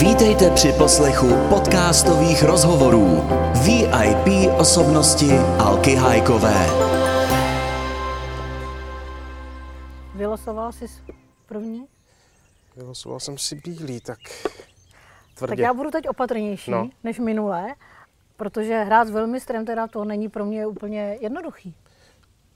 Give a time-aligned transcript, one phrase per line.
[0.00, 3.22] Vítejte při poslechu podcastových rozhovorů
[3.64, 6.66] VIP osobnosti Alky Hajkové.
[10.14, 10.84] Vylosoval jsi
[11.46, 11.86] první?
[12.76, 14.52] Vylosoval jsem si bílý, tak Tak
[15.34, 15.62] tvrdě.
[15.62, 16.90] já budu teď opatrnější No.
[17.04, 17.74] než minulé,
[18.36, 21.74] protože hrát s velmistrem teda to není pro mě úplně jednoduchý.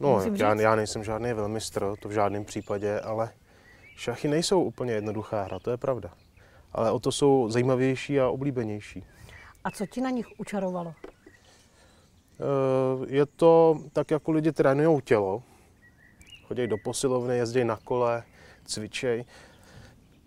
[0.00, 3.30] no, já, já nejsem žádný velmistr, to v žádném případě, ale
[3.96, 6.10] šachy nejsou úplně jednoduchá hra, to je pravda.
[6.72, 9.04] Ale o to jsou zajímavější a oblíbenější.
[9.64, 10.94] A co ti na nich učarovalo?
[12.40, 15.42] Eh, Je to tak, jako lidi trénují tělo,
[16.46, 18.22] chodí do posilovny, jezdí na kole,
[18.64, 19.24] cvičej,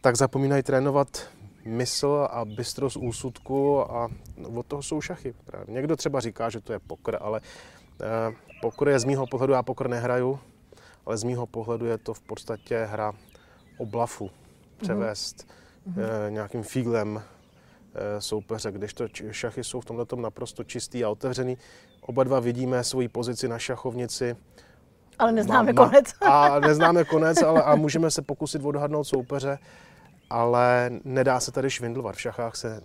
[0.01, 1.29] tak zapomínají trénovat
[1.65, 4.09] mysl a bystrost úsudku a
[4.55, 5.33] od toho jsou šachy.
[5.45, 5.73] Právě.
[5.73, 7.41] Někdo třeba říká, že to je pokr, ale
[8.01, 10.39] eh, pokr je z mýho pohledu, já pokr nehraju,
[11.05, 13.13] ale z mýho pohledu je to v podstatě hra
[13.77, 14.31] o blafu,
[14.81, 15.47] převést
[15.87, 17.21] eh, nějakým fíglem
[17.95, 21.57] eh, soupeře, kdežto šachy jsou v tomhle naprosto čistý a otevřený.
[22.01, 24.35] Oba dva vidíme svoji pozici na šachovnici.
[25.19, 26.13] Ale neznáme konec.
[26.21, 29.59] A neznáme konec, ale a můžeme se pokusit odhadnout soupeře,
[30.29, 32.15] ale nedá se tady švindlovat.
[32.15, 32.81] V šachách se,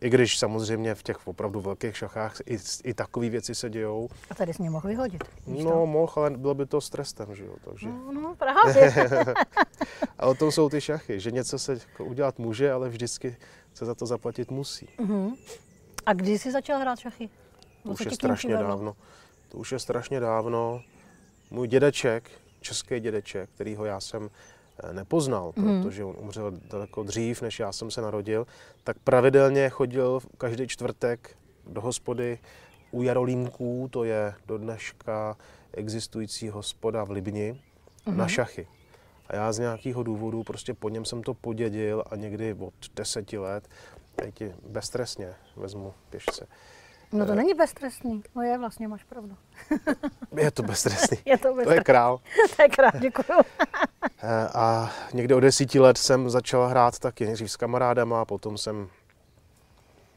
[0.00, 4.34] i když samozřejmě v těch opravdu velkých šachách i, i takové věci se dějou, A
[4.34, 5.24] tady jsi mě mohl vyhodit.
[5.46, 5.86] no to?
[5.86, 7.88] mohl, ale bylo by to s trestem, že jo, takže.
[7.88, 8.94] No, no právě.
[10.18, 13.36] A o tom jsou ty šachy, že něco se jako udělat může, ale vždycky
[13.74, 14.88] se za to zaplatit musí.
[15.00, 15.34] Mhm.
[16.06, 17.28] A kdy jsi začal hrát šachy?
[17.82, 18.68] To už je strašně přivedlo?
[18.68, 18.96] dávno.
[19.48, 20.82] To už je strašně dávno.
[21.50, 22.30] Můj dědeček,
[22.60, 24.30] český dědeček, kterýho já jsem
[24.92, 25.82] nepoznal, Mhm.
[25.82, 28.46] protože on umřel daleko dřív, než já jsem se narodil,
[28.84, 32.38] tak pravidelně chodil každý čtvrtek do hospody
[32.90, 35.36] u Jarolímků, to je do dneška
[35.72, 37.60] existující hospoda v Libni,
[38.06, 38.16] Mhm.
[38.16, 38.68] na šachy.
[39.26, 43.38] A já z nějakého důvodu prostě po něm jsem to podědil a někdy od deseti
[43.38, 43.68] let
[44.16, 46.46] teď bezstresně vezmu pěšce.
[47.12, 48.22] No to není beztrestný.
[48.34, 49.36] No je, vlastně máš pravdu.
[50.36, 51.18] Je to beztrestný.
[51.24, 52.20] Je to To je král.
[52.56, 53.40] To je krát, děkuju.
[54.22, 58.88] Eh, A někdy od desíti let jsem začal hrát taky nejdřív s kamarádama, potom jsem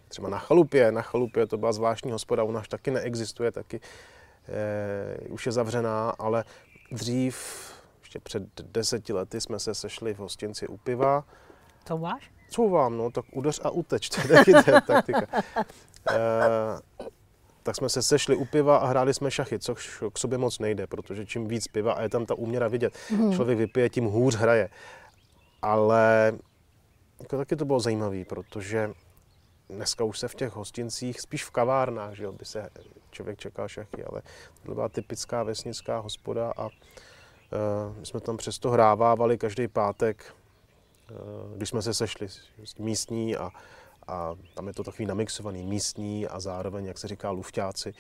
[0.08, 3.80] třeba na chalupě, na chalupě to byla zvláštní hospoda, u nás taky neexistuje, taky
[4.48, 6.44] eh, už je zavřená, ale
[6.92, 7.36] dřív,
[8.02, 11.24] ještě před deseti lety jsme se sešli v hostinci u piva,
[11.86, 12.32] Co máš?
[12.52, 15.42] co vám, no, tak udeř a uteč, to je taky ta taktika.
[16.12, 17.06] Eh,
[17.64, 20.88] tak jsme se sešli u piva a hráli jsme šachy, což k sobě moc nejde,
[20.88, 23.34] protože čím víc piva a je tam ta úměra vidět, Mhm.
[23.34, 24.70] člověk vypije, tím hůř hraje.
[25.62, 26.34] Ale
[27.20, 28.92] jako taky to bylo zajímavé, protože
[29.70, 32.70] dneska už se v těch hostincích, spíš v kavárnách, že jo, by se
[33.12, 34.22] člověk čekal šachy, ale
[34.66, 36.72] to byla typická vesnická hospoda a uh,
[38.00, 40.34] my jsme tam přesto hrávávali každý pátek,
[41.12, 42.28] uh, když jsme se sešli
[42.80, 43.50] místní a,
[44.10, 47.94] a tam je to takový namixovaný místní a zároveň, jak se říká, lufťáci,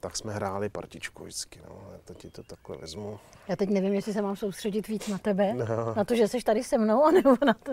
[0.00, 1.60] tak jsme hráli partičku vždycky.
[1.68, 1.76] No.
[1.92, 3.18] Já teď ti to takhle vezmu.
[3.48, 5.94] Já teď nevím, jestli se mám soustředit víc na tebe, No.
[5.96, 7.72] na to, že jsi tady se mnou, anebo na to,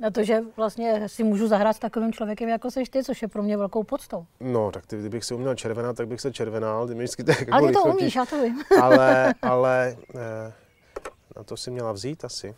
[0.00, 3.28] na to, že vlastně si můžu zahrát s takovým člověkem, jako seš ty, což je
[3.28, 4.26] pro mě velkou poctou.
[4.40, 7.52] No, tak ty, kdybych si uměl červenat, tak bych se červenal, ty vždycky tak jako
[7.54, 8.02] Ale ty to lichotíš.
[8.02, 8.62] umíš, já to vím.
[8.82, 10.52] ale, ale eh,
[11.36, 12.54] na to si měla vzít asi.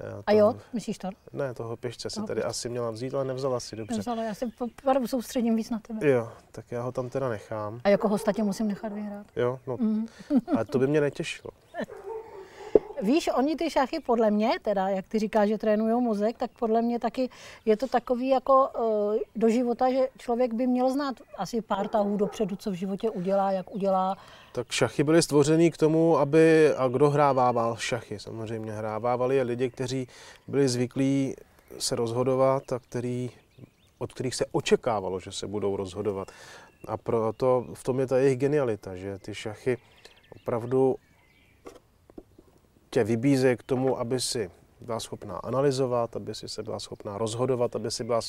[0.00, 1.08] Eh, A jo, myslíš to?
[1.32, 3.94] Ne, toho pěšce si Toho tady asi měla vzít, ale nevzala si dobře.
[3.96, 6.08] Nevzala, já se opravdu soustředím víc na tebe.
[6.10, 7.80] Jo, tak já ho tam teda nechám.
[7.84, 9.26] A jako hosta tě musím nechat vyhrát.
[9.36, 10.06] Jo, no, Mhm.
[10.56, 11.50] ale to by mě netěšilo.
[13.02, 16.82] Víš, oni ty šachy podle mě, teda jak ty říkáš, že trénují mozek, tak podle
[16.82, 17.30] mě taky
[17.64, 22.16] je to takový jako uh, do života, že člověk by měl znát asi pár tahů
[22.16, 24.16] dopředu, co v životě udělá, jak udělá.
[24.52, 29.70] Tak šachy byly stvořený k tomu, aby, a kdo hrávával šachy, samozřejmě hrávávali je lidi,
[29.70, 30.08] kteří
[30.48, 31.34] byli zvyklí
[31.78, 33.30] se rozhodovat a který,
[33.98, 36.28] od kterých se očekávalo, že se budou rozhodovat.
[36.88, 39.78] A proto v tom je ta jejich genialita, že ty šachy
[40.36, 40.96] opravdu
[42.94, 44.50] tě vybízejí k tomu, aby si
[44.80, 48.20] byla schopná analyzovat, aby si se byla schopná rozhodovat, aby si byla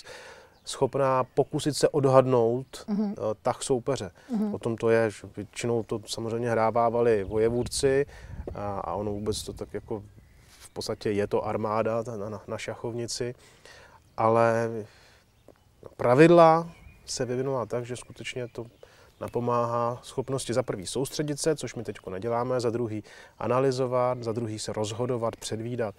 [0.63, 3.13] schopná pokusit se odhadnout mm-hmm.
[3.41, 4.11] tah soupeře.
[4.31, 4.55] Mm-hmm.
[4.55, 8.05] O tom to je, že většinou to samozřejmě hrávávali vojevůdci
[8.55, 10.03] a, a ono vůbec to tak jako
[10.59, 13.35] v podstatě je to armáda na, na, na šachovnici,
[14.17, 14.69] ale
[15.97, 16.69] pravidla
[17.05, 18.65] se vyvinula tak, že skutečně to
[19.21, 23.03] napomáhá schopnosti za prvý soustředit se, což my teď neděláme, za druhý
[23.39, 25.95] analyzovat, za druhý se rozhodovat, předvídat.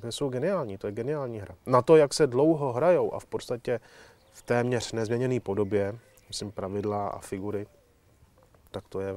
[0.00, 1.54] To jsou geniální, to je geniální hra.
[1.66, 3.80] Na to, jak se dlouho hrajou a v podstatě
[4.32, 5.98] v téměř nezměněné podobě,
[6.28, 7.66] myslím pravidla a figury,
[8.70, 9.14] tak to je,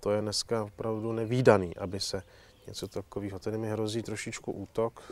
[0.00, 2.22] to je dneska opravdu nevýdaný, aby se
[2.66, 3.38] něco takového.
[3.38, 5.02] Tady mi hrozí trošičku útok.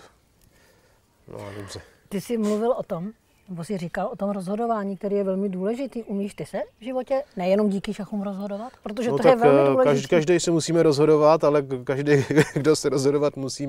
[1.28, 1.80] No, dobře.
[2.08, 3.12] Ty jsi mluvil o tom,
[3.50, 6.02] nebo jsi říkal o tom rozhodování, který je velmi důležitý.
[6.02, 8.72] Umíš ty se v životě nejenom díky šachům rozhodovat?
[8.82, 9.90] Protože No to je tak velmi eh, důležité.
[9.90, 12.12] každý, každý se musíme rozhodovat, ale každý,
[12.54, 13.68] kdo se rozhodovat musí,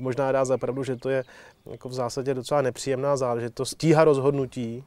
[0.00, 1.24] možná dá za pravdu, že to je
[1.66, 3.74] jako v zásadě docela nepříjemná záležitost.
[3.74, 4.84] Tíha rozhodnutí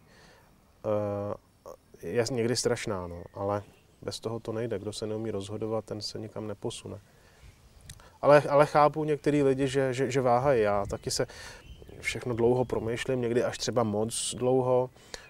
[2.03, 3.63] eh, je někdy strašná, no, ale
[4.01, 4.79] bez toho to nejde.
[4.79, 6.99] Kdo se neumí rozhodovat, ten se nikam neposune.
[8.21, 10.61] Ale, ale chápu některý lidi, že, že, že váhají.
[10.61, 11.27] Já taky se
[12.03, 14.89] všechno dlouho promýšlím, někdy až třeba moc dlouho.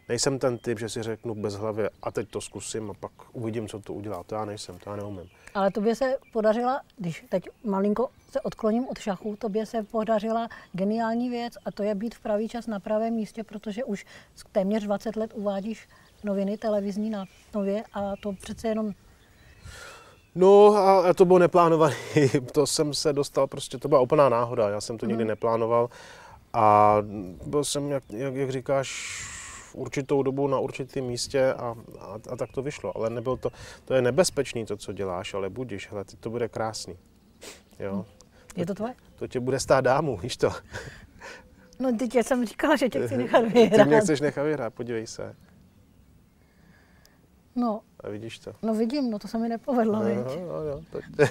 [0.10, 3.68] Nejsem ten typ, že si řeknu bez hlavy a teď to zkusím a pak uvidím,
[3.68, 4.24] co to udělá.
[4.24, 5.30] To já nejsem, to já neumím.
[5.54, 11.30] Ale tobě se podařila, když teď malinko se odkloním od šachu, tobě se podařila geniální
[11.30, 14.06] věc a to je být v pravý čas na pravém místě, protože už
[14.52, 15.88] téměř 20 let uvádíš
[16.24, 18.94] noviny televizní na nově a to přece jenom
[20.36, 21.96] No a a to bylo neplánované.
[22.52, 24.70] to jsem se dostal, prostě to byla úplná náhoda.
[24.70, 25.90] Já jsem to nikdy neplánoval
[26.54, 26.98] a
[27.46, 29.20] byl jsem, jak, jak, jak říkáš,
[29.72, 32.98] v určitou dobu na určitém místě a, a, a tak to vyšlo.
[32.98, 33.50] Ale nebylo to,
[33.86, 36.98] to je nebezpečný to, co děláš, ale budíš, hele, teď to bude krásný.
[37.80, 38.06] Jo?
[38.56, 38.94] je to tvoje.
[39.16, 40.50] To tě bude stát dámu, víš to.
[41.80, 43.88] No teď já jsem říkala, že tě chci nechat Ty vyhrát.
[43.88, 45.36] mě chceš nechat vyhrát, podívej se.
[47.56, 48.54] No, A vidíš to.
[48.62, 51.00] no vidím, no to se mi nepovedlo, No, no, no, no, to,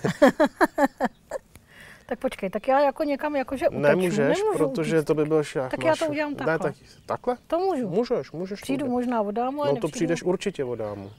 [2.12, 3.80] Tak počkej, tak já jako někam jakože uteču.
[3.82, 5.06] nemůžeš, Nemůžu protože utíct.
[5.06, 5.70] to by byl šach.
[5.70, 6.58] Tak já to udělám Ne, takhle.
[6.58, 6.74] tak,
[7.06, 7.36] takhle?
[7.46, 7.88] To můžu.
[7.88, 8.60] Můžeš, můžeš.
[8.60, 11.10] Přijdu možná od dámu, ale No to přijdeš určitě od dámu.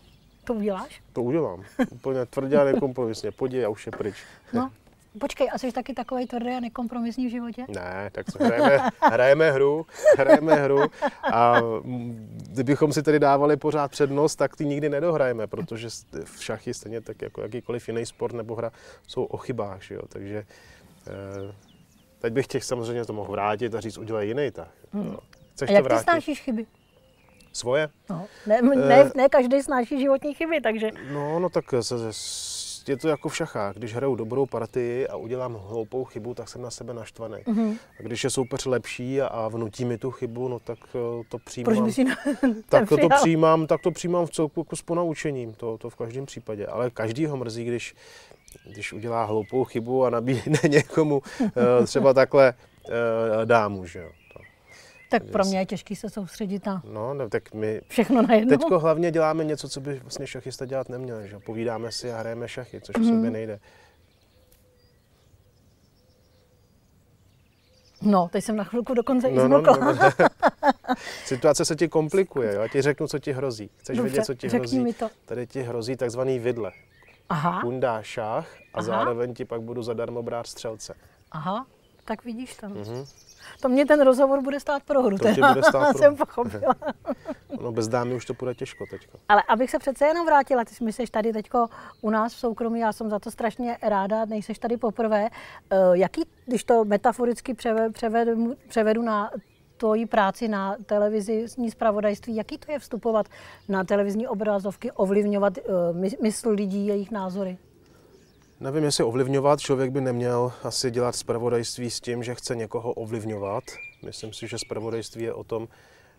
[0.44, 1.02] To uděláš?
[1.14, 1.64] To udělám.
[1.90, 3.32] Úplně tvrdě a nekompromisně.
[3.32, 4.16] Podívej a už je pryč.
[4.54, 4.72] No.
[5.20, 7.66] Počkej, a jsi taky takový tvrdý a nekompromisní v životě?
[7.68, 9.86] Ne, tak co, hrajeme, hrajeme hru,
[10.18, 10.80] hrajeme hru
[11.34, 11.56] a
[12.50, 15.88] kdybychom si tedy dávali pořád přednost, tak ty nikdy nedohrajeme, protože
[16.24, 18.72] v šachy stejně tak jako jakýkoliv jiný sport nebo hra
[19.08, 20.02] jsou o chybách, že jo?
[20.10, 20.46] takže
[22.20, 24.68] teď bych těch samozřejmě to mohl vrátit a říct, udělej jiný tak.
[24.94, 25.18] jo.
[25.54, 25.76] Chceš Hmm.
[25.76, 26.04] A jak to ty vrátit?
[26.04, 26.66] snášíš chyby?
[27.54, 27.90] Svoje?
[28.10, 28.26] No.
[28.48, 28.88] Ne, Eh.
[28.88, 32.14] ne, ne každý snáší životní chyby, takže No, no tak se,
[32.90, 33.76] je to jako v šachách.
[33.76, 37.38] Když hraju dobrou partii a udělám hloupou chybu, tak jsem na sebe naštvaný.
[37.48, 37.78] Mhm.
[38.00, 41.38] A když je soupeř lepší a, a vnutí mi tu chybu, no tak eh, to
[41.38, 41.76] přijímám.
[41.76, 42.16] proč by si na,
[42.70, 45.96] tak to, to přijímám, tak to přijímám v celku jako s ponaučením, to, to v
[45.96, 46.68] každém případě.
[46.68, 47.96] Ale každýho mrzí, když,
[48.72, 52.54] když udělá hloupou chybu a nabídne někomu eh, třeba takhle
[52.90, 54.10] eh, dámu, že jo.
[55.20, 58.58] Tak pro mě je těžký se soustředit na no, ne, tak my všechno najednou.
[58.58, 61.28] Teďko hlavně děláme něco, co by vlastně šachista dělat neměl.
[61.28, 61.40] Že?
[61.40, 63.06] Povídáme si a hrajeme šachy, což Mhm.
[63.06, 63.60] v sobě nejde.
[68.02, 69.78] No, teď jsem na chvilku dokonce i No, no, zmlkla.
[69.78, 70.10] no, no.
[71.26, 72.62] Situace se ti komplikuje, jo?
[72.62, 73.70] já ti řeknu, co ti hrozí.
[73.78, 74.80] Chceš Dobře, vědět, co ti hrozí?
[74.80, 75.10] mi to.
[75.26, 76.72] Tady ti hrozí takzvaný vidle.
[77.30, 78.82] Aha, Kundá šach a Aha.
[78.84, 80.94] zároveň ti pak budu zadarmo brát střelce.
[81.32, 81.66] aha,
[82.06, 82.70] tak vidíš to.
[82.70, 83.04] Mhm.
[83.62, 85.18] To mě ten rozhovor bude stát pro hru.
[85.18, 85.50] To teda.
[85.54, 86.76] bude stát pro jsem pochopila.
[87.62, 89.18] No bez dámy už to bude těžko teďko.
[89.30, 91.68] Ale abych se přece jenom vrátila, ty jsi tady teďko
[92.02, 95.30] u nás v soukromí, já jsem za to strašně ráda, nejseš tady poprvé.
[95.70, 99.32] Eh, Jaký, když to metaforicky převe- převedu, převedu na
[99.78, 103.26] tvoji práci na televizi, ní zpravodajství, jaký to je vstupovat
[103.70, 105.62] na televizní obrazovky, ovlivňovat eh,
[105.92, 107.58] my- mysl lidí, jejich názory?
[108.64, 109.60] Nevím, jestli ovlivňovat.
[109.60, 113.64] Člověk by neměl asi dělat zpravodajství s tím, že chce někoho ovlivňovat.
[114.06, 115.68] Myslím si, že zpravodajství je o tom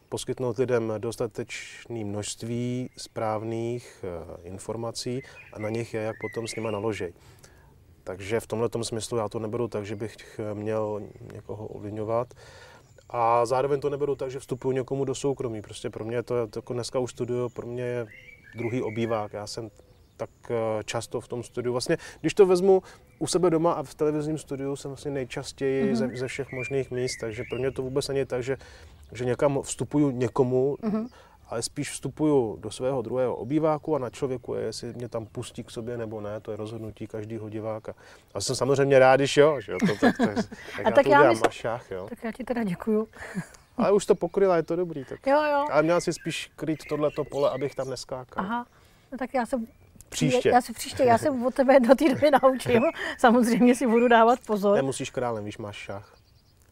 [0.08, 6.70] poskytnout lidem dostatečné množství správných eh, informací a na nich je, jak potom s nima
[6.70, 7.12] naložej.
[8.04, 11.02] Takže v tomto smyslu já to neberu tak, že bych měl
[11.32, 12.34] někoho ovlivňovat.
[13.10, 15.62] A zároveň to neberu tak, že vstupuju někomu do soukromí.
[15.62, 18.06] Prostě pro mě to, jako dneska už studio, pro mě je
[18.56, 19.32] druhý obývák.
[19.32, 19.70] Já jsem
[20.16, 20.54] tak eh,
[20.84, 21.72] často v tom studiu.
[21.72, 22.82] Vlastně, když to vezmu
[23.18, 25.94] u sebe doma a v televizním studiu jsem vlastně nejčastěji mm-hmm.
[25.94, 28.56] ze, ze všech možných míst, takže pro mě to vůbec není tak, že,
[29.12, 31.08] že někam vstupuju někomu, mm-hmm.
[31.48, 35.64] ale spíš vstupuju do svého druhého obýváku a na člověku je, jestli mě tam pustí
[35.64, 37.94] k sobě nebo ne, to je rozhodnutí každého diváka.
[38.34, 40.46] A jsem samozřejmě rád, když jo, že jo, to, tak, tak, tak,
[40.78, 42.06] já tak to já udělám na šach, jo.
[42.08, 43.08] Tak já ti teda děkuju.
[43.76, 45.04] Ale už to pokryla, je to dobrý.
[45.04, 45.26] Tak.
[45.26, 45.66] Jo, jo.
[45.70, 48.44] Ale měla si spíš kryt tohleto pole, abych tam neskákal.
[48.44, 48.66] Aha,
[49.12, 49.56] no tak já se
[50.14, 50.48] Příště.
[50.48, 52.82] Já se příště, já se od tebe do té doby naučím.
[53.18, 54.76] Samozřejmě si budu dávat pozor.
[54.76, 56.14] Nemusíš králem, víš, máš šach.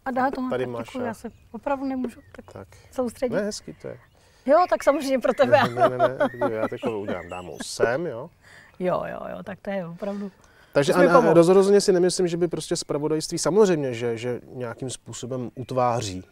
[0.04, 1.20] A dá to tady máš děkuju, já šach.
[1.20, 2.68] se opravdu nemůžu tak Tak.
[2.92, 3.34] soustředit.
[3.34, 3.98] Ne, hezký to je.
[4.46, 5.58] Jo, tak samozřejmě pro tebe.
[5.68, 6.18] Ne, ne, ne,
[6.48, 8.30] ne já takové udělám dámou sem, jo.
[8.78, 10.30] Jo, jo, jo, tak to je opravdu.
[10.72, 11.34] Takže To jsi mi a, a pomohl.
[11.34, 16.24] rozhodně si nemyslím, že by prostě zpravodajství, samozřejmě, že, že nějakým způsobem utváří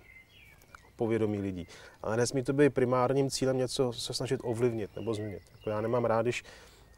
[0.96, 1.66] povědomí lidí.
[2.02, 5.42] Ale nesmí to být primárním cílem něco se snažit ovlivnit nebo změnit.
[5.58, 6.44] Jako já nemám rád, když,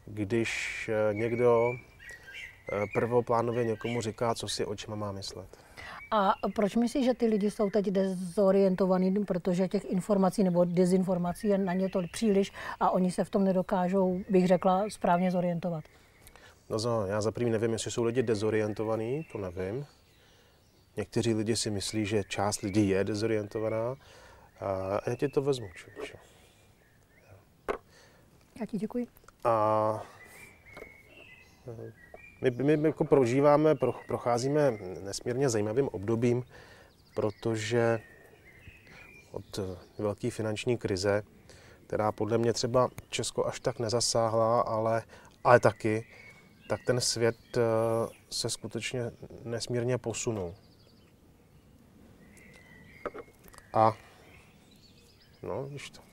[0.05, 5.57] když eh, někdo eh, prvoplánově někomu říká, co si očima má myslet.
[6.11, 11.57] A proč myslíš, že ty lidi jsou teď dezorientovaní, protože těch informací nebo dezinformací je
[11.57, 15.83] na ně to příliš a oni se v tom nedokážou, bych řekla, správně zorientovat?
[16.69, 19.85] No, za, já za první nevím, jestli jsou lidi dezorientovaní, to nevím.
[20.97, 23.95] Někteří lidi si myslí, že část lidí je dezorientovaná
[24.59, 26.17] a já ti to vezmu, člověče.
[28.59, 29.07] Já ti děkuji.
[29.43, 30.03] A
[32.41, 34.71] my, my, my jako prožíváme, pro, procházíme
[35.03, 36.43] nesmírně zajímavým obdobím,
[37.15, 37.99] protože
[39.31, 39.59] od
[39.97, 41.23] velké finanční krize,
[41.87, 45.03] která podle mě třeba Česko až tak nezasáhla, ale,
[45.43, 46.05] ale taky,
[46.69, 47.61] tak ten svět eh,
[48.29, 49.11] se skutečně
[49.43, 50.55] nesmírně posunul.
[53.73, 53.97] A
[55.43, 56.12] no, víš to.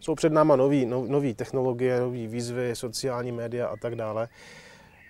[0.00, 4.28] Jsou před náma nové technologie, nové výzvy, sociální média a tak dále.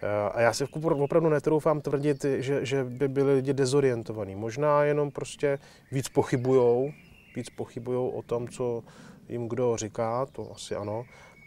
[0.03, 4.35] Eh, a já si opravdu netroufám tvrdit, že, že by byli lidi dezorientovaní.
[4.35, 5.59] Možná jenom prostě
[5.93, 6.93] víc pochybujou,
[7.37, 8.83] víc pochybujou o tom, co
[9.29, 11.05] jim kdo říká, to asi ano,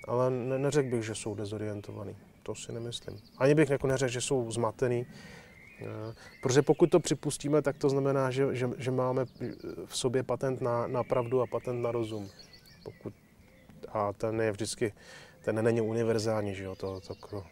[0.08, 2.16] ale ne, neřekl bych, že jsou dezorientovaní.
[2.44, 3.20] To si nemyslím.
[3.38, 5.06] Ani bych jako neřekl, že jsou zmatený,
[5.82, 5.86] eh,
[6.42, 9.26] protože pokud to připustíme, tak to znamená, že, že, že máme
[9.86, 12.30] v sobě patent na, na pravdu a patent na rozum.
[12.84, 13.14] Pokud,
[13.94, 14.94] a ten je vždycky,
[15.42, 17.44] ten není univerzální, že jo, to, to, to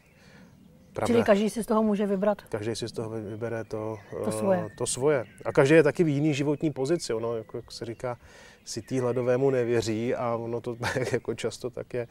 [0.93, 1.13] Pravda.
[1.13, 2.41] Čili každý si z toho může vybrat?
[2.41, 4.69] Každý si z toho vybere to, to, svoje.
[4.77, 5.25] to svoje.
[5.46, 7.13] A každý je taky v jiný životní pozici.
[7.13, 8.17] Ono, jako, jak se říká,
[8.65, 10.77] si tý hladovému nevěří a ono to
[11.12, 12.08] jako často tak je,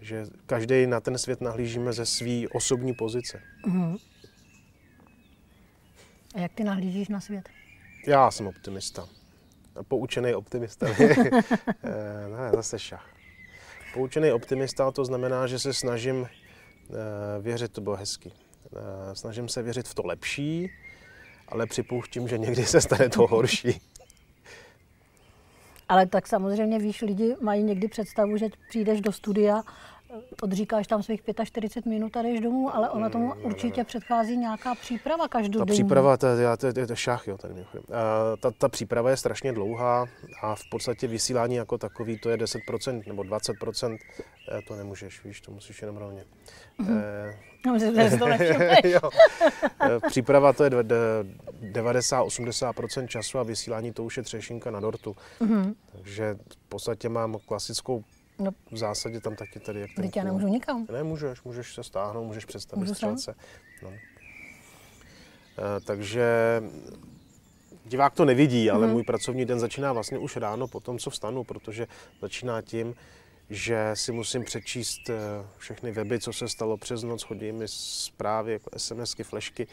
[0.00, 3.42] že každý na ten svět nahlížíme ze své osobní pozice.
[3.66, 3.98] Uh-huh.
[6.34, 7.48] A jak ty nahlížíš na svět?
[8.06, 9.08] Já jsem optimista.
[9.88, 10.86] Poučený optimista.
[11.84, 13.17] Eh, ne, zase šach.
[13.94, 16.28] Poučený optimista to znamená, že se snažím
[16.90, 18.32] Eh, věřit, to bylo hezky.
[18.76, 20.70] Eh, snažím se věřit v to lepší,
[21.48, 23.80] ale připouštím, že někdy se stane to horší.
[25.88, 29.62] Ale tak samozřejmě víš, lidi mají někdy představu, že přijdeš do studia
[30.42, 34.74] odříkáš tam svých 45 minut a jdeš domů, ale ona tomu mm, určitě předchází nějaká
[34.74, 37.54] příprava každou Ta příprava, to, to, to, šach, jo, tady
[38.40, 40.06] ta, ta příprava je strašně dlouhá
[40.42, 43.98] a v podstatě vysílání jako takový, to je 10% nebo 20%,
[44.52, 46.24] eh, to nemůžeš, víš, to musíš jenom rovně.
[46.80, 47.00] Mm-hmm.
[47.00, 47.38] Eh,
[48.88, 49.00] jo.
[49.82, 55.16] Eh, příprava to je 90-80% času a vysílání to už je třešinka na dortu.
[55.40, 55.74] Mm-hmm.
[55.92, 58.04] Takže v podstatě mám klasickou
[58.38, 58.50] No.
[58.70, 60.86] V zásadě tam taky tady jak Teď já nemůžu nikam.
[60.92, 63.34] Ne, můžeš, můžeš se stáhnout, můžeš představit Můžu střelce.
[63.82, 63.90] No.
[63.90, 66.26] E, takže
[67.84, 68.92] divák to nevidí, ale mm-hmm.
[68.92, 71.86] můj pracovní den začíná vlastně už ráno po tom, co vstanu, protože
[72.20, 72.94] začíná tím,
[73.50, 75.14] že si musím přečíst eh,
[75.58, 79.66] všechny weby, co se stalo přes noc, chodí mi zprávy, jako SMSky, flešky,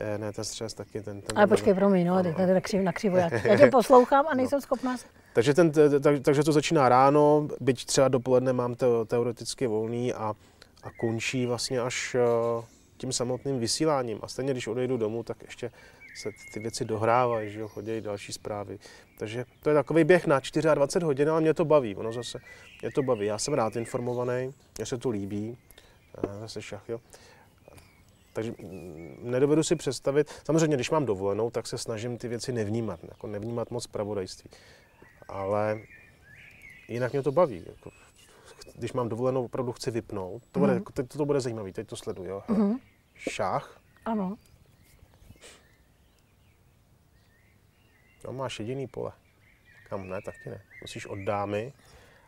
[0.00, 1.02] Eh, ne, ten stres taky.
[1.02, 3.16] Ten, ten Ale počkej, promiň, no, tady na, křiv, na křivo.
[3.16, 4.60] Já, já tě poslouchám a nejsem no.
[4.60, 4.96] schopná.
[5.36, 10.34] Takže, ten, tak, takže to začíná ráno, byť třeba dopoledne mám te, teoreticky volný a,
[10.82, 12.16] a končí vlastně až
[12.58, 12.64] uh,
[12.96, 14.18] tím samotným vysíláním.
[14.22, 15.70] A stejně, když odejdu domů, tak ještě
[16.16, 18.78] se ty věci dohrávají, že jo, chodí další zprávy.
[19.18, 20.40] Takže to je takový běh na
[20.74, 21.96] 24 hodin, ale mě to baví.
[21.96, 22.38] Ono zase,
[22.82, 23.26] mě to baví.
[23.26, 25.58] Já jsem rád informovaný, mě se to líbí.
[26.40, 27.00] Zase šach, jo.
[28.32, 28.54] Takže
[29.22, 33.70] nedovedu si představit, samozřejmě, když mám dovolenou, tak se snažím ty věci nevnímat, jako nevnímat
[33.70, 34.50] moc pravodajství.
[35.28, 35.80] Ale
[36.88, 37.64] jinak mě to baví.
[37.66, 37.90] Jako,
[38.74, 40.42] když mám dovolenou, opravdu chci vypnout.
[40.52, 40.84] To, bude, mm.
[40.84, 42.28] teď to, to bude zajímavé, teď to sleduju.
[42.28, 42.42] Jo?
[42.48, 42.76] Mm.
[43.14, 43.80] Šach.
[44.04, 44.36] Ano.
[48.24, 49.12] No, máš jediný pole.
[49.88, 50.62] Kam ne, taky ne.
[50.82, 51.72] Musíš od dámy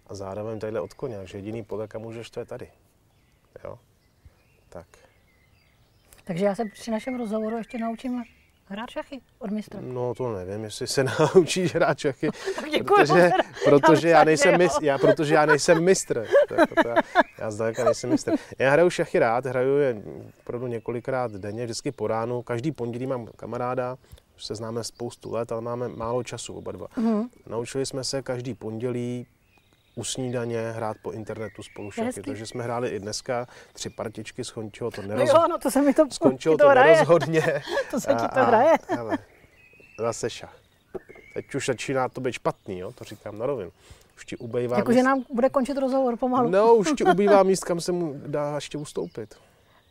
[0.06, 1.16] a zároveň tadyhle od koně.
[1.16, 2.70] Takže jediný pole, kam můžeš, to je tady.
[3.64, 3.78] Jo?
[4.68, 4.86] Tak.
[6.24, 8.24] Takže já se při našem rozhovoru ještě naučím
[8.68, 9.80] hrát šachy od mistra.
[9.82, 12.30] No to nevím, jestli se naučíš hrát šachy,
[12.84, 13.30] protože,
[13.64, 16.26] protože, já nejsem mis, já, protože já nejsem mistr.
[16.86, 16.94] já,
[17.38, 18.32] já zdaleka nejsem mistr.
[18.58, 20.02] Já hraju šachy rád, hraju je
[20.40, 22.42] opravdu několikrát denně, vždycky po ránu.
[22.42, 23.96] Každý pondělí mám kamaráda,
[24.36, 26.86] už se známe spoustu let, ale máme málo času oba dva.
[26.86, 27.28] Mm-hmm.
[27.46, 29.26] Naučili jsme se každý pondělí
[29.98, 32.22] u snídaně hrát po internetu spolu šachy.
[32.22, 35.32] Takže jsme hráli i dneska tři partičky, skončilo to neroz...
[35.32, 37.62] No jo, no to se mi to, skončilo to, to nerozhodně.
[37.90, 38.72] to se ti to hraje.
[38.72, 39.18] A, ale,
[40.00, 40.56] zase šach.
[41.34, 42.92] Teď už začíná to být špatný, jo?
[42.92, 43.70] to říkám na rovinu.
[44.16, 44.98] Už ti ubývá Jako, míst...
[44.98, 46.50] že nám bude končit rozhovor pomalu.
[46.50, 49.34] No, už ti ubývá míst, kam se mu dá ještě ustoupit.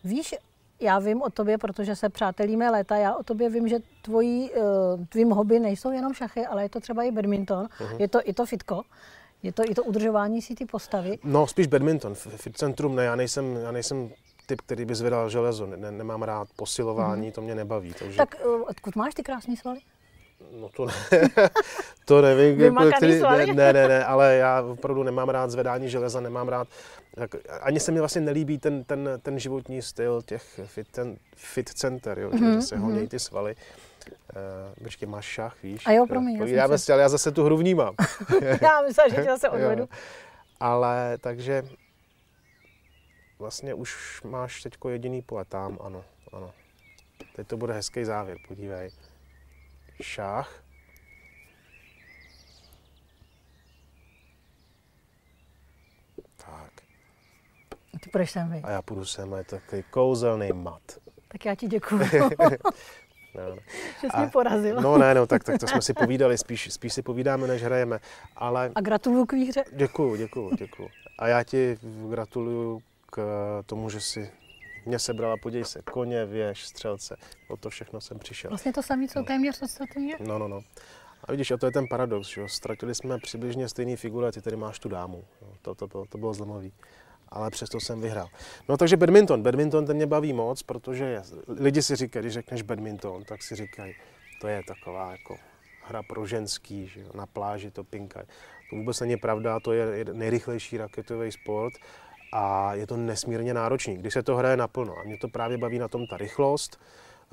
[0.04, 0.36] Víš,
[0.80, 5.06] já vím o tobě, protože se přátelíme léta, já o tobě vím, že tvojí, uh,
[5.10, 8.02] tvým hobby nejsou jenom šachy, ale je to třeba i badminton, uh-huh.
[8.02, 8.84] je to i to fitko.
[9.44, 11.20] Je to i to udržování si ty postavy?
[11.24, 12.16] No, spíš badminton.
[12.16, 14.10] Fit centrum ne, já nejsem, já nejsem
[14.46, 15.66] typ, který by zvedal železo.
[15.66, 17.36] Ne, nemám rád posilování, mm-hmm.
[17.36, 17.94] to mě nebaví.
[18.00, 18.18] Takže...
[18.18, 19.80] Tak uh, odkud máš ty krásné svaly?
[20.60, 20.94] No to ne,
[22.06, 26.20] to nevím, jako, který, ne, ne, ne, ne, ale já opravdu nemám rád zvedání železa,
[26.20, 26.68] nemám rád,
[27.16, 31.70] tak, ani se mi vlastně nelíbí ten, ten, ten životní styl těch fit, ten, fit
[31.70, 32.56] center, jo, mm-hmm.
[32.56, 33.10] že se honějí mhm.
[33.10, 33.56] ty svaly.
[33.56, 33.88] Uh,
[34.84, 35.84] počkej, máš šach, víš?
[35.86, 36.38] A jo, promiň.
[36.38, 36.94] Já, já, se...
[36.94, 37.96] ale já zase tu hru vnímám.
[38.62, 39.90] já myslím, že tě zase odvedu.
[40.60, 41.64] ale takže
[43.40, 46.54] vlastně už máš teďko jediný pole tam, ano, ano.
[47.36, 48.90] Teď to bude hezký závěr, podívej
[50.02, 50.64] šach.
[56.46, 56.72] Tak.
[58.02, 58.62] Ty půjdeš sem, vy.
[58.64, 60.82] A já půjdu sem, je to takový kouzelný mat.
[61.28, 62.10] Tak já ti děkuji.
[63.36, 63.56] No, no.
[64.02, 64.82] Že jsi mě porazil.
[64.82, 68.00] No ne, no, tak, tak to jsme si povídali, spíš, spíš si povídáme, než hrajeme.
[68.36, 68.72] Ale...
[68.76, 69.64] A gratuluju k výhře.
[69.72, 70.90] Děkuju, děkuju, děkuju.
[71.20, 71.78] A já ti
[72.10, 72.82] gratuluju
[73.12, 73.20] k
[73.66, 74.32] tomu, že si
[74.86, 77.18] mě sebrala, podívej se, koně, věž, střelce,
[77.50, 78.50] o to všechno jsem přišel.
[78.50, 79.26] Vlastně to samé, co no.
[79.26, 80.62] téměř ostatní No, no, no.
[81.24, 82.48] A vidíš, a to je ten paradox, že jo?
[82.48, 85.24] ztratili jsme přibližně stejný figury, a ty tady máš tu dámu.
[85.42, 85.54] Jo?
[85.62, 86.74] To, to, to, to bylo zlomový.
[87.30, 88.28] Ale přesto jsem vyhrál.
[88.70, 89.44] No takže badminton.
[89.44, 93.96] Badminton ten mě baví moc, protože lidi si říkají, když řekneš badminton, tak si říkají,
[94.42, 95.38] to je taková jako
[95.88, 97.10] hra pro ženský, že jo?
[97.14, 98.28] na pláži to pinkají.
[98.70, 101.74] To vůbec není pravda, to je nejrychlejší raketový sport
[102.34, 104.98] a je to nesmírně náročný, když se to hraje naplno.
[104.98, 106.80] A mě to právě baví na tom ta rychlost,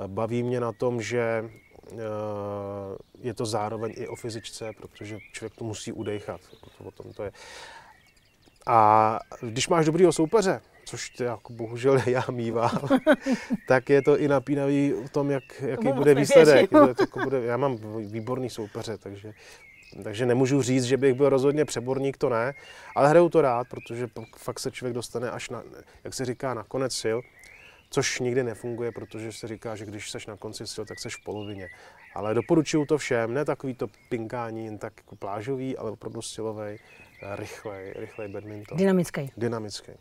[0.07, 1.51] baví mě na tom, že
[1.93, 1.97] eh,
[3.21, 6.41] je to zároveň i o fyzičce, protože člověk to musí udechat.
[6.85, 7.33] O tom to je.
[8.67, 12.79] A když máš dobrýho soupeře, což ty jako bohužel já mývám,
[13.69, 16.71] tak je to i napínavý v tom, jak, jaký bude výsledek.
[16.71, 19.33] To, jako bude, já mám výborný soupeře, takže
[20.03, 22.55] takže nemůžu říct, že bych byl rozhodně přeborník, to ne,
[22.97, 25.63] ale hraju to rád, protože fakt se člověk dostane až na,
[26.05, 27.19] jak se říká, na konec sil,
[27.91, 31.25] což nikdy nefunguje, protože se říká, že když seš na konci sil, tak seš v
[31.25, 31.69] polovině.
[32.15, 36.77] Ale doporučuju to všem, ne takový to pinkání, jen tak jako plážový, ale opravdu silový,
[37.25, 38.79] rychlej, rychlej badminton.
[38.79, 39.31] Dynamický.
[39.37, 39.93] Dynamický.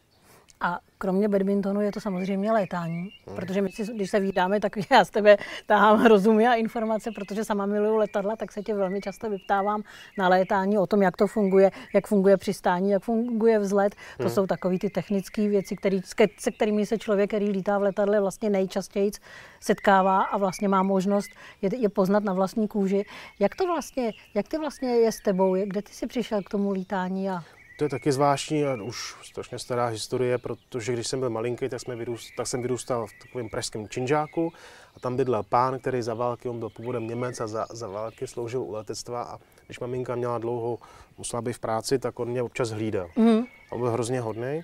[0.64, 3.36] A kromě badmintonu je to samozřejmě létání, hmm.
[3.36, 7.44] protože my si, když se vídáme, tak já z tebe tahám rozumy a informace, protože
[7.44, 9.84] sama miluju letadla, tak se tě velmi často vyptávám
[10.18, 13.96] na létání o tom, jak to funguje, jak funguje přistání, jak funguje vzlet.
[14.18, 14.34] To hmm.
[14.34, 16.02] jsou takové ty technické věci, který,
[16.38, 19.12] se kterými se člověk, který lítá v letadle, vlastně nejčastěji
[19.60, 21.30] setkává a vlastně má možnost
[21.62, 23.06] je, je poznat na vlastní kůži.
[23.40, 26.72] Jak to vlastně, jak ty vlastně je s tebou, kde ty jsi přišel k tomu
[26.72, 27.44] lítání a
[27.84, 31.80] to je taky zvláštní a už strašně stará historie, protože když jsem byl malinký, tak,
[31.80, 34.54] jsme vyrůst, tak jsem vyrůstal v takovém pražském činžáku
[34.96, 38.28] a tam bydlel pán, který za války, on byl původem Němec a za, za války
[38.28, 40.80] sloužil u letectva a když maminka měla dlouho,
[41.18, 43.10] musela být v práci, tak on mě občas hlídal.
[43.16, 43.44] Mm.
[43.70, 44.64] On byl hrozně hodný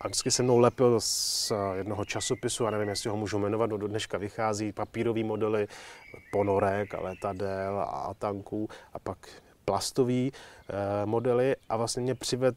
[0.00, 3.88] a vždycky se mnou lepil z jednoho časopisu, a nevím, jestli ho můžu jmenovat, do
[3.88, 5.68] dneška vychází papírový modely
[6.32, 9.18] ponorek a letadel a tanků a pak
[9.68, 12.56] plastový eh, modely a vlastně mě přived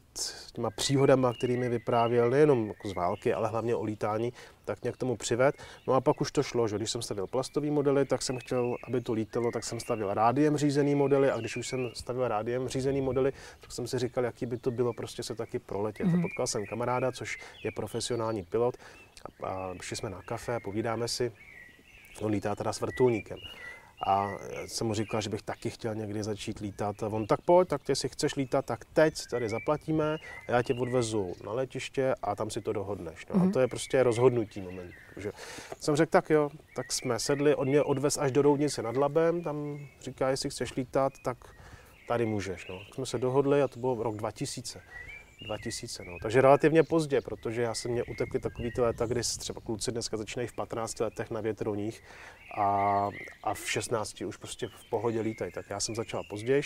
[0.52, 4.32] těma příhodama, kterými vyprávěl nejenom jako z války, ale hlavně o lítání,
[4.64, 5.54] tak mě k tomu přived.
[5.86, 8.76] No a pak už to šlo, že když jsem stavil plastový modely, tak jsem chtěl,
[8.88, 12.68] aby to lítalo, tak jsem stavil rádiem řízený modely a když už jsem stavil rádiem
[12.68, 16.06] řízený modely, tak jsem si říkal, jaký by to bylo prostě se taky proletět.
[16.06, 16.22] Mm-hmm.
[16.22, 18.76] Potkal jsem kamaráda, což je profesionální pilot
[19.42, 21.32] a, a šli jsme na kafe, povídáme si,
[22.20, 23.38] on lítá teda s vrtulníkem.
[24.06, 24.32] A
[24.66, 27.02] jsem mu říkal, že bych taky chtěl někdy začít lítat.
[27.02, 30.16] A on tak pojď, tak ty si chceš lítat, tak teď tady zaplatíme
[30.48, 33.26] a já tě odvezu na letiště a tam si to dohodneš.
[33.26, 33.34] No.
[33.34, 33.40] Mm-hmm.
[33.40, 33.52] A mhm.
[33.52, 34.92] to je prostě rozhodnutí moment.
[35.16, 35.32] Že
[35.80, 39.42] jsem řekl, tak jo, tak jsme sedli, on mě odvez až do Roudnice nad Labem,
[39.42, 41.36] tam říká, jestli chceš lítat, tak
[42.08, 42.68] tady můžeš.
[42.68, 42.78] No.
[42.78, 44.82] Tak jsme se dohodli a to bylo rok 2000.
[45.42, 46.18] 2000, no.
[46.22, 50.16] takže relativně pozdě, protože já jsem mě utekli takový ty léta, kdy třeba kluci dneska
[50.16, 52.02] začínají v 15 letech na větroních
[52.58, 53.08] a,
[53.42, 56.62] a v 16 už prostě v pohodě lítají, tak já jsem začal později.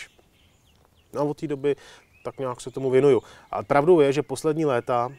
[1.13, 1.75] No a od té doby
[2.23, 3.21] tak nějak se tomu věnuju.
[3.51, 5.09] A pravdou je, že poslední léta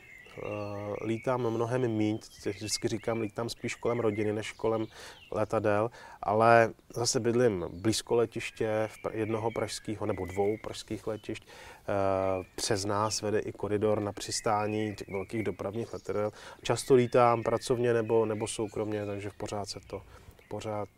[1.03, 4.87] lítám mnohem míň, vždycky říkám, lítám spíš kolem rodiny než kolem
[5.33, 5.91] letadel,
[6.23, 11.47] ale zase bydlím blízko letiště jednoho pražského nebo dvou pražských letišť.
[11.47, 16.31] Uh, přes nás vede i koridor na přistání těch velkých dopravních letadel.
[16.63, 20.03] Často lítám pracovně nebo, nebo soukromně, takže v pořád se to,
[20.49, 20.89] pořád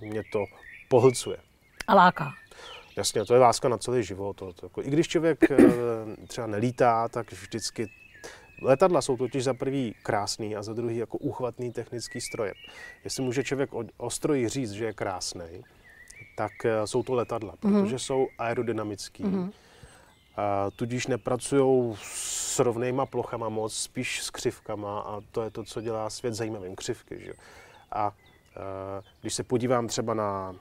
[0.00, 0.44] uh, mě to
[0.88, 1.36] pohlcuje.
[1.86, 2.32] A láká.
[2.96, 4.36] Jasně, to je láska na celý život.
[4.36, 5.38] To, to, jako, I když člověk
[6.26, 7.88] třeba nelítá, tak vždycky
[8.62, 12.54] Letadla jsou totiž za prvý krásný a za druhý jako uchvatný technický stroje.
[13.04, 15.64] Jestli může člověk o stroji říct, že je krásný,
[16.36, 17.82] tak eh, jsou to letadla, mm-hmm.
[17.82, 19.24] protože jsou aerodynamický.
[19.24, 19.52] Mm-hmm.
[20.36, 25.80] a tudíž nepracují s rovnýma plochama moc, spíš s křivkama a to je to, co
[25.80, 27.20] dělá svět zajímavým, křivky.
[27.20, 27.32] Že?
[27.92, 28.12] A, a
[29.20, 30.54] když se podívám třeba na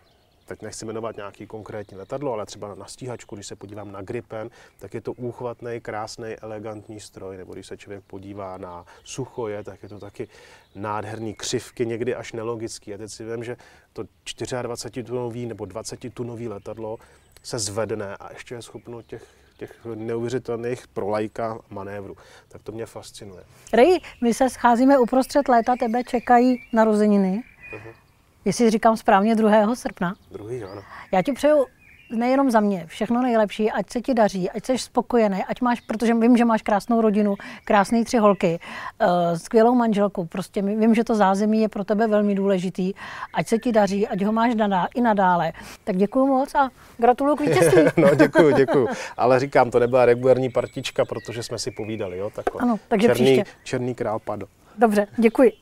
[0.47, 4.49] teď nechci jmenovat nějaký konkrétní letadlo, ale třeba na stíhačku, když se podívám na Gripen,
[4.79, 9.83] tak je to úchvatný, krásný, elegantní stroj, nebo když se člověk podívá na suchoje, tak
[9.83, 10.27] je to taky
[10.75, 12.93] nádherný křivky, někdy až nelogický.
[12.93, 13.57] A teď si vím, že
[13.93, 16.97] to 24-tunový nebo 20-tunový letadlo
[17.43, 19.23] se zvedne a ještě je schopno těch
[19.57, 22.17] těch neuvěřitelných pro lajka manévrů.
[22.47, 23.43] Tak to mě fascinuje.
[23.73, 27.43] Rej, my se scházíme uprostřed léta, tebe čekají narozeniny.
[27.73, 28.06] Uh-huh
[28.47, 29.75] jestli říkám správně 2.
[29.75, 30.13] srpna.
[30.31, 30.81] Druhý, ano.
[31.11, 31.65] Já ti přeju
[32.11, 36.13] nejenom za mě, všechno nejlepší, ať se ti daří, ať jsi spokojený, ať máš, protože
[36.13, 38.59] vím, že máš krásnou rodinu, krásné tři holky,
[39.01, 42.93] uh, skvělou manželku, prostě vím, že to zázemí je pro tebe velmi důležitý,
[43.33, 45.53] ať se ti daří, ať ho máš daná, i nadále.
[45.83, 47.81] Tak děkuji moc a gratuluju k vítězství.
[47.97, 48.87] no děkuji, děkuji.
[49.17, 52.61] Ale říkám, to nebyla regulární partička, protože jsme si povídali, jo, takhle.
[52.61, 53.43] Ano, takže černý, příště.
[53.63, 54.47] Černý král padl.
[54.77, 55.51] Dobře, děkuji.